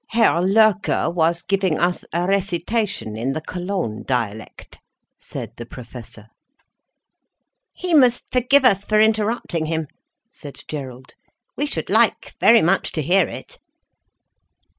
"Herr 0.07 0.41
Loerke 0.41 1.13
was 1.15 1.43
giving 1.43 1.79
us 1.79 2.03
a 2.11 2.25
recitation 2.25 3.15
in 3.15 3.33
the 3.33 3.41
Cologne 3.41 4.01
dialect," 4.01 4.79
said 5.19 5.51
the 5.57 5.65
Professor. 5.67 6.29
"He 7.71 7.93
must 7.93 8.31
forgive 8.31 8.65
us 8.65 8.83
for 8.83 8.99
interrupting 8.99 9.67
him," 9.67 9.85
said 10.31 10.57
Gerald, 10.67 11.13
"we 11.55 11.67
should 11.67 11.91
like 11.91 12.33
very 12.39 12.63
much 12.63 12.91
to 12.93 13.03
hear 13.03 13.27
it." 13.27 13.59